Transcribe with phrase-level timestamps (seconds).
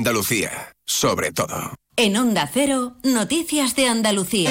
[0.00, 1.74] Andalucía, sobre todo.
[1.94, 4.50] En Onda Cero, Noticias de Andalucía.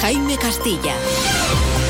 [0.00, 0.94] Jaime Castilla.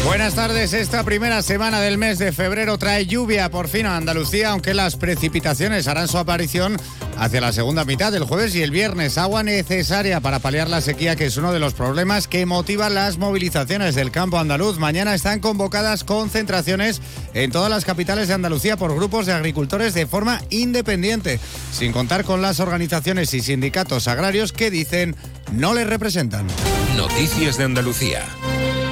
[0.05, 0.75] Buenas tardes.
[0.75, 4.97] Esta primera semana del mes de febrero trae lluvia por fin a Andalucía, aunque las
[4.97, 6.77] precipitaciones harán su aparición
[7.17, 9.17] hacia la segunda mitad del jueves y el viernes.
[9.17, 13.17] Agua necesaria para paliar la sequía, que es uno de los problemas que motivan las
[13.17, 14.79] movilizaciones del campo andaluz.
[14.79, 17.01] Mañana están convocadas concentraciones
[17.33, 21.41] en todas las capitales de Andalucía por grupos de agricultores de forma independiente,
[21.73, 25.17] sin contar con las organizaciones y sindicatos agrarios que dicen
[25.51, 26.47] no les representan.
[26.95, 28.23] Noticias de Andalucía.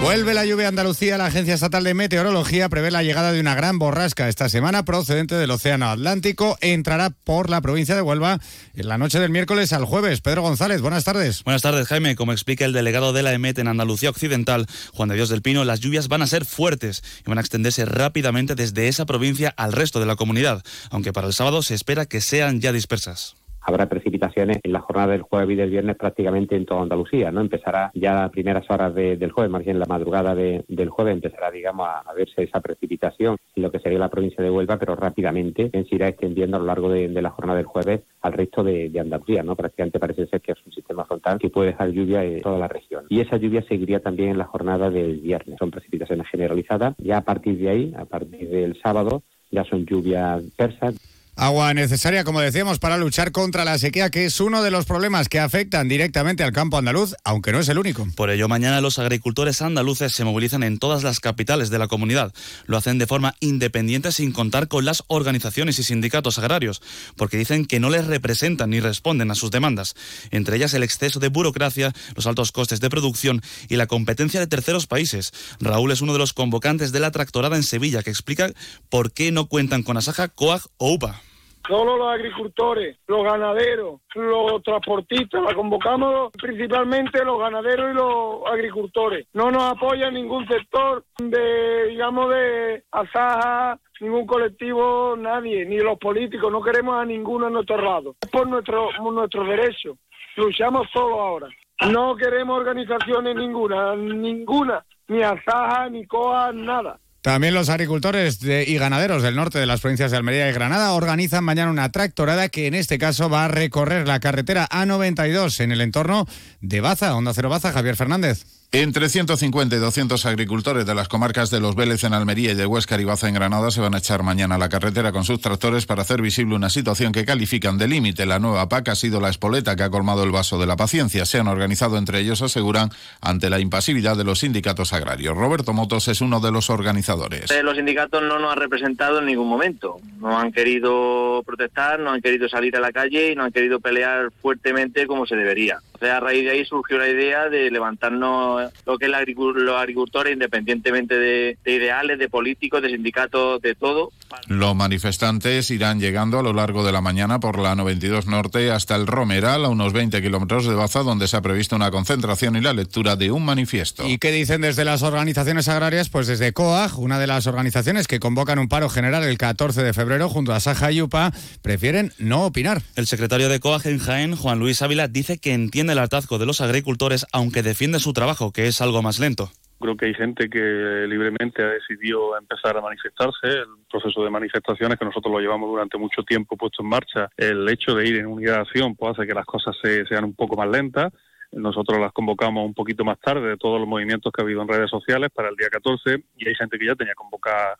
[0.03, 1.17] Vuelve la lluvia a Andalucía.
[1.17, 5.37] La Agencia Estatal de Meteorología prevé la llegada de una gran borrasca esta semana procedente
[5.37, 6.59] del Océano Atlántico.
[6.61, 8.41] Entrará por la provincia de Huelva
[8.75, 10.21] en la noche del miércoles al jueves.
[10.21, 11.45] Pedro González, buenas tardes.
[11.45, 12.17] Buenas tardes, Jaime.
[12.17, 15.65] Como explica el delegado de la EMET en Andalucía Occidental, Juan de Dios del Pino,
[15.65, 19.73] las lluvias van a ser fuertes y van a extenderse rápidamente desde esa provincia al
[19.73, 23.89] resto de la comunidad, aunque para el sábado se espera que sean ya dispersas habrá
[23.89, 27.41] precipitaciones en la jornada del jueves y del viernes prácticamente en toda Andalucía, ¿no?
[27.41, 31.89] Empezará ya las primeras horas del jueves, más bien la madrugada del jueves, empezará, digamos,
[31.89, 35.95] a, verse esa precipitación en lo que sería la provincia de Huelva, pero rápidamente se
[35.95, 39.57] irá extendiendo a lo largo de, la jornada del jueves al resto de, Andalucía, ¿no?
[39.57, 42.69] Prácticamente parece ser que es un sistema frontal que puede dejar lluvia en toda la
[42.69, 43.05] región.
[43.09, 45.57] Y esa lluvia seguiría también en la jornada del viernes.
[45.59, 46.95] Son precipitaciones generalizadas.
[46.99, 51.12] Ya a partir de ahí, a partir del sábado, ya son lluvias persas.
[51.35, 55.31] Agua necesaria, como decíamos, para luchar contra la sequía, que es uno de los problemas
[55.31, 58.07] que afectan directamente al campo andaluz, aunque no es el único.
[58.15, 62.35] Por ello, mañana los agricultores andaluces se movilizan en todas las capitales de la comunidad.
[62.67, 66.83] Lo hacen de forma independiente sin contar con las organizaciones y sindicatos agrarios,
[67.17, 69.95] porque dicen que no les representan ni responden a sus demandas,
[70.33, 74.49] entre ellas el exceso de burocracia, los altos costes de producción y la competencia de
[74.49, 75.33] terceros países.
[75.61, 78.53] Raúl es uno de los convocantes de la tractorada en Sevilla, que explica
[78.91, 81.23] por qué no cuentan con Asaja, COAG o UPA.
[81.67, 89.27] Solo los agricultores, los ganaderos, los transportistas, la convocamos principalmente los ganaderos y los agricultores.
[89.33, 96.51] No nos apoya ningún sector de, digamos, de asaja, ningún colectivo, nadie, ni los políticos,
[96.51, 98.17] no queremos a ninguno a nuestro lado.
[98.21, 99.97] Es por nuestro, nuestro derecho.
[100.37, 101.49] Luchamos solo ahora.
[101.91, 106.99] No queremos organizaciones ninguna, ninguna, ni asaja, ni coa, nada.
[107.23, 111.45] También los agricultores y ganaderos del norte de las provincias de Almería y Granada organizan
[111.45, 115.81] mañana una tractorada que en este caso va a recorrer la carretera A92 en el
[115.83, 116.27] entorno
[116.61, 118.62] de Baza, Onda Cero Baza, Javier Fernández.
[118.75, 122.65] Entre 150 y 200 agricultores de las comarcas de Los Vélez en Almería y de
[122.65, 125.43] Huesca y Baza en Granada se van a echar mañana a la carretera con sus
[125.43, 128.25] tractores para hacer visible una situación que califican de límite.
[128.25, 131.27] La nueva PAC ha sido la espoleta que ha colmado el vaso de la paciencia.
[131.27, 132.89] Se han organizado entre ellos, aseguran,
[133.21, 135.37] ante la impasibilidad de los sindicatos agrarios.
[135.37, 137.51] Roberto Motos es uno de los organizadores.
[137.51, 140.01] Eh, los sindicatos no nos han representado en ningún momento.
[140.19, 143.81] No han querido protestar, no han querido salir a la calle y no han querido
[143.81, 145.79] pelear fuertemente como se debería.
[146.03, 151.17] A raíz de ahí surgió la idea de levantarnos lo que es los agricultores, independientemente
[151.19, 154.11] de, ideales, de políticos, de sindicatos, de todo.
[154.49, 158.97] Los manifestantes irán llegando a lo largo de la mañana por la 92 Norte hasta
[158.97, 162.61] el Romeral, a unos 20 kilómetros de Baza, donde se ha previsto una concentración y
[162.61, 164.07] la lectura de un manifiesto.
[164.07, 166.09] ¿Y qué dicen desde las organizaciones agrarias?
[166.09, 169.93] Pues desde COAG, una de las organizaciones que convocan un paro general el 14 de
[169.93, 172.83] febrero junto a Saja y UPA, prefieren no opinar.
[172.97, 176.47] El secretario de COAG en Jaén, Juan Luis Ávila, dice que entiende el atazgo de
[176.47, 179.51] los agricultores, aunque defiende su trabajo, que es algo más lento.
[179.81, 183.49] Creo que hay gente que libremente ha decidido empezar a manifestarse.
[183.49, 187.69] El proceso de manifestaciones que nosotros lo llevamos durante mucho tiempo puesto en marcha, el
[187.69, 190.57] hecho de ir en unidad de acción pues hace que las cosas sean un poco
[190.57, 191.13] más lentas.
[191.51, 194.69] Nosotros las convocamos un poquito más tarde de todos los movimientos que ha habido en
[194.69, 197.79] redes sociales para el día 14 y hay gente que ya tenía convocadas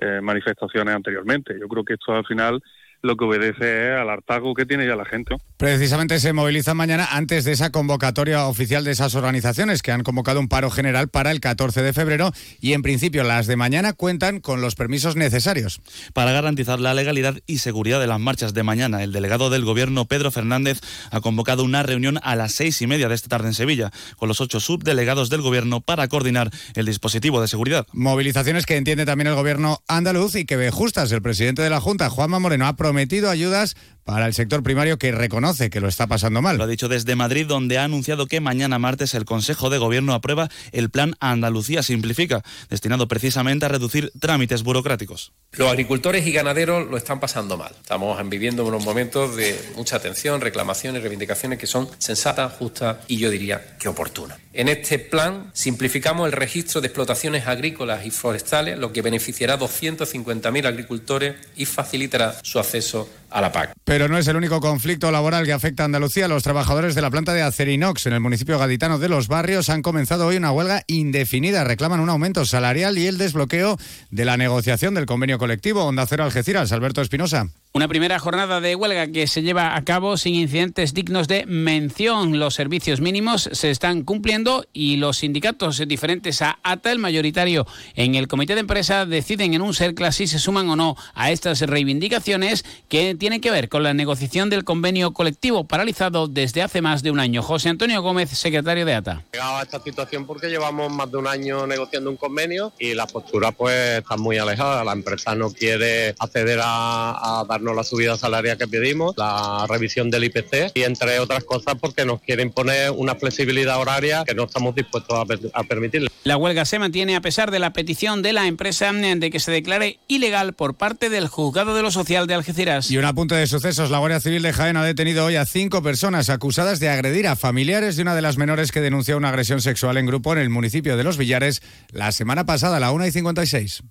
[0.00, 1.54] eh, manifestaciones anteriormente.
[1.60, 2.62] Yo creo que esto al final
[3.02, 5.36] lo que obedece es al hartazgo que tiene ya la gente.
[5.56, 10.40] Precisamente se movilizan mañana antes de esa convocatoria oficial de esas organizaciones que han convocado
[10.40, 14.40] un paro general para el 14 de febrero y en principio las de mañana cuentan
[14.40, 15.80] con los permisos necesarios.
[16.12, 20.04] Para garantizar la legalidad y seguridad de las marchas de mañana, el delegado del gobierno
[20.06, 23.54] Pedro Fernández ha convocado una reunión a las seis y media de esta tarde en
[23.54, 27.86] Sevilla con los ocho subdelegados del gobierno para coordinar el dispositivo de seguridad.
[27.92, 31.10] Movilizaciones que entiende también el gobierno andaluz y que ve justas.
[31.12, 35.12] El presidente de la Junta, Juanma Moreno, ha prometido ayudas para el sector primario que
[35.12, 36.58] reconoce que lo está pasando mal.
[36.58, 40.14] Lo ha dicho desde Madrid, donde ha anunciado que mañana martes el Consejo de Gobierno
[40.14, 45.32] aprueba el plan Andalucía Simplifica, destinado precisamente a reducir trámites burocráticos.
[45.52, 47.72] Los agricultores y ganaderos lo están pasando mal.
[47.80, 53.30] Estamos viviendo unos momentos de mucha atención, reclamaciones, reivindicaciones que son sensatas, justas y yo
[53.30, 54.38] diría que oportunas.
[54.52, 59.58] En este plan simplificamos el registro de explotaciones agrícolas y forestales, lo que beneficiará a
[59.58, 63.72] 250.000 agricultores y facilitará su acceso a la PAC.
[63.92, 66.26] Pero no es el único conflicto laboral que afecta a Andalucía.
[66.26, 69.82] Los trabajadores de la planta de Acerinox en el municipio gaditano de Los Barrios han
[69.82, 71.62] comenzado hoy una huelga indefinida.
[71.62, 73.76] Reclaman un aumento salarial y el desbloqueo
[74.10, 75.84] de la negociación del convenio colectivo.
[75.84, 77.48] Onda Cero Algeciras, Alberto Espinosa.
[77.74, 82.38] Una primera jornada de huelga que se lleva a cabo sin incidentes dignos de mención.
[82.38, 88.14] Los servicios mínimos se están cumpliendo y los sindicatos diferentes a ATA, el mayoritario en
[88.14, 91.62] el comité de empresa, deciden en un CERCLA si se suman o no a estas
[91.62, 97.02] reivindicaciones que tienen que ver con la negociación del convenio colectivo paralizado desde hace más
[97.02, 97.42] de un año.
[97.42, 99.22] José Antonio Gómez, secretario de ATA.
[99.32, 103.06] Llegado a esta situación porque llevamos más de un año negociando un convenio y la
[103.06, 104.84] postura pues está muy alejada.
[104.84, 110.10] La empresa no quiere acceder a, a dar la subida salarial que pedimos, la revisión
[110.10, 114.44] del IPC y entre otras cosas porque nos quiere imponer una flexibilidad horaria que no
[114.44, 116.08] estamos dispuestos a, a permitirle.
[116.24, 119.52] La huelga se mantiene a pesar de la petición de la empresa de que se
[119.52, 122.90] declare ilegal por parte del Juzgado de lo Social de Algeciras.
[122.90, 125.82] Y un apunte de sucesos, la Guardia Civil de Jaén ha detenido hoy a cinco
[125.82, 129.62] personas acusadas de agredir a familiares de una de las menores que denunció una agresión
[129.62, 133.06] sexual en grupo en el municipio de Los Villares la semana pasada a la 1
[133.06, 133.82] y 56.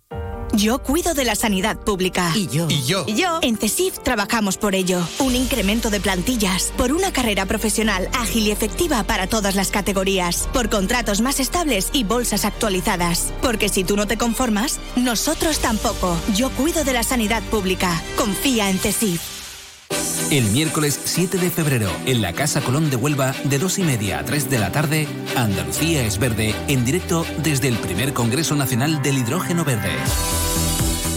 [0.54, 2.32] Yo cuido de la sanidad pública.
[2.36, 2.68] Y yo.
[2.70, 3.06] Y yo.
[3.08, 3.40] Y yo.
[3.42, 5.02] En CESIF trabajamos por ello.
[5.20, 6.74] Un incremento de plantillas.
[6.78, 10.48] Por una carrera profesional ágil y efectiva para todas las categorías.
[10.54, 13.34] Por contratos más estables y bolsas actualizadas.
[13.42, 16.16] Porque si tú no te conformas, nosotros tampoco.
[16.36, 18.00] Yo cuido de la sanidad pública.
[18.16, 19.41] Confía en CESIF.
[20.32, 24.20] El miércoles 7 de febrero, en la Casa Colón de Huelva, de 2 y media
[24.20, 29.02] a 3 de la tarde, Andalucía es verde, en directo desde el primer Congreso Nacional
[29.02, 29.92] del Hidrógeno Verde.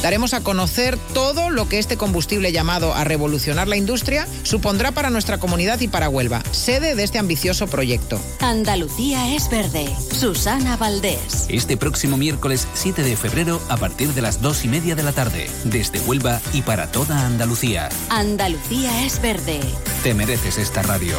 [0.04, 5.08] Daremos a conocer todo lo que este combustible llamado a revolucionar la industria supondrá para
[5.08, 8.20] nuestra comunidad y para Huelva, sede de este ambicioso proyecto.
[8.40, 9.88] Andalucía es verde.
[10.12, 11.46] Susana Valdés.
[11.48, 15.12] Este próximo miércoles 7 de febrero a partir de las 2 y media de la
[15.12, 17.88] tarde, desde Huelva y para toda Andalucía.
[18.10, 19.58] Andalucía es verde.
[20.02, 21.16] Te mereces esta radio.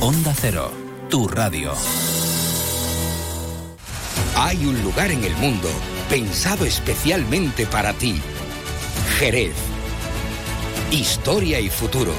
[0.00, 0.72] Onda Cero,
[1.08, 1.72] tu radio.
[4.36, 5.70] Hay un lugar en el mundo
[6.08, 8.20] pensado especialmente para ti.
[9.18, 9.54] Jerez.
[10.90, 12.12] Historia y futuro.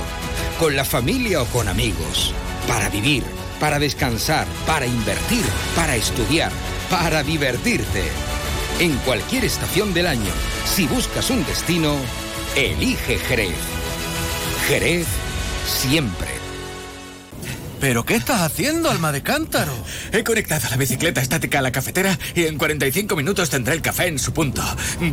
[0.60, 2.34] Con la familia o con amigos.
[2.68, 3.24] Para vivir,
[3.60, 5.44] para descansar, para invertir,
[5.76, 6.52] para estudiar,
[6.90, 8.04] para divertirte.
[8.80, 10.32] En cualquier estación del año,
[10.66, 11.96] si buscas un destino,
[12.56, 13.56] elige Jerez.
[14.68, 15.08] Jerez
[15.66, 16.47] siempre.
[17.80, 19.74] ¿Pero qué estás haciendo, alma de cántaro?
[20.12, 24.08] He conectado la bicicleta estática a la cafetera y en 45 minutos tendré el café
[24.08, 24.64] en su punto.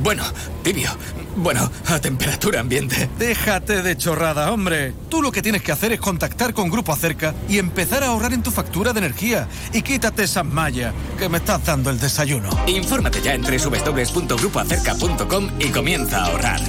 [0.01, 0.25] Bueno,
[0.63, 0.91] tibio.
[1.37, 3.09] Bueno, a temperatura ambiente.
[3.19, 4.95] Déjate de chorrada, hombre.
[5.09, 8.33] Tú lo que tienes que hacer es contactar con Grupo Acerca y empezar a ahorrar
[8.33, 9.49] en tu factura de energía.
[9.73, 12.51] Y quítate esas mallas, que me estás dando el desayuno.
[12.67, 16.61] Infórmate ya en www.grupoacerca.com y comienza a ahorrar.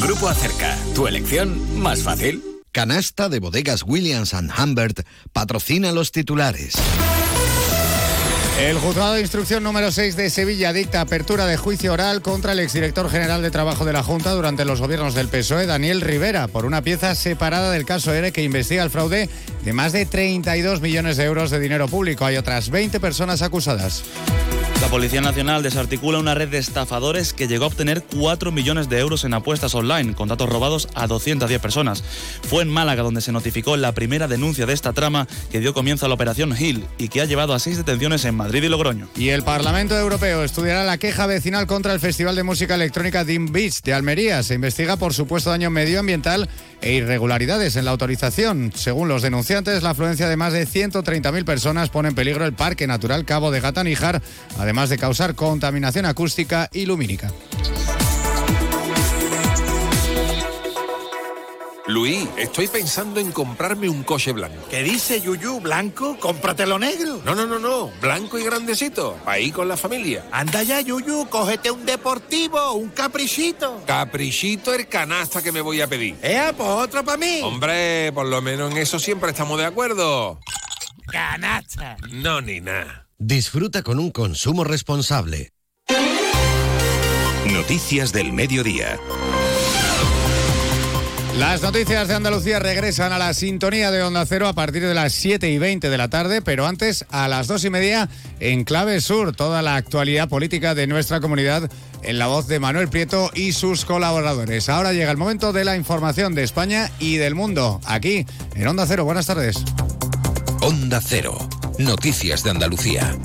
[0.00, 2.51] Grupo Acerca, tu elección más fácil.
[2.72, 6.74] Canasta de bodegas Williams⁇ Humbert patrocina los titulares.
[8.58, 12.60] El juzgado de instrucción número 6 de Sevilla dicta apertura de juicio oral contra el
[12.60, 16.64] exdirector general de Trabajo de la Junta durante los gobiernos del PSOE, Daniel Rivera, por
[16.64, 19.28] una pieza separada del caso ERE que investiga el fraude
[19.64, 22.24] de más de 32 millones de euros de dinero público.
[22.24, 24.02] Hay otras 20 personas acusadas.
[24.82, 28.98] La Policía Nacional desarticula una red de estafadores que llegó a obtener 4 millones de
[28.98, 32.02] euros en apuestas online, con datos robados a 210 personas.
[32.42, 36.04] Fue en Málaga donde se notificó la primera denuncia de esta trama que dio comienzo
[36.04, 39.08] a la Operación Hill y que ha llevado a seis detenciones en Madrid y Logroño.
[39.14, 43.52] Y el Parlamento Europeo estudiará la queja vecinal contra el Festival de Música Electrónica Dim
[43.52, 44.42] Beach de Almería.
[44.42, 46.48] Se investiga por supuesto daño medioambiental
[46.82, 48.72] e irregularidades en la autorización.
[48.74, 52.86] Según los denunciantes, la afluencia de más de 130.000 personas pone en peligro el Parque
[52.86, 54.20] Natural Cabo de Gata Níjar,
[54.58, 57.32] además de causar contaminación acústica y lumínica.
[61.88, 64.68] Luis, estoy pensando en comprarme un coche blanco.
[64.70, 65.60] ¿Qué dice Yuyu?
[65.60, 66.16] ¿Blanco?
[66.20, 67.20] Cómpratelo negro.
[67.24, 67.90] No, no, no, no.
[68.00, 69.18] Blanco y grandecito.
[69.26, 70.24] Ahí con la familia.
[70.30, 71.28] Anda ya, Yuyu.
[71.28, 73.82] Cógete un deportivo, un caprichito.
[73.84, 76.16] Caprichito el canasta que me voy a pedir.
[76.22, 77.40] Eh, pues otro para mí.
[77.42, 80.38] Hombre, por lo menos en eso siempre estamos de acuerdo.
[81.06, 81.96] Canasta.
[82.12, 83.08] No, ni nada.
[83.18, 85.50] Disfruta con un consumo responsable.
[87.46, 88.98] Noticias del mediodía.
[91.38, 95.14] Las noticias de Andalucía regresan a la sintonía de Onda Cero a partir de las
[95.14, 98.08] 7 y 20 de la tarde, pero antes a las 2 y media
[98.38, 101.70] en Clave Sur, toda la actualidad política de nuestra comunidad
[102.02, 104.68] en la voz de Manuel Prieto y sus colaboradores.
[104.68, 108.86] Ahora llega el momento de la información de España y del mundo, aquí en Onda
[108.86, 109.04] Cero.
[109.04, 109.56] Buenas tardes.
[110.60, 111.38] Onda Cero.
[111.78, 113.16] Noticias de Andalucía.